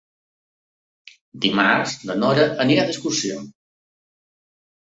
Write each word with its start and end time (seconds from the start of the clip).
Dimarts 1.43 1.93
na 2.11 2.17
Nora 2.23 2.47
anirà 2.65 2.89
d'excursió. 2.89 3.39